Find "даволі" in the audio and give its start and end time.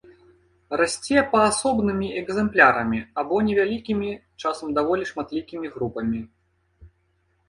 4.79-5.03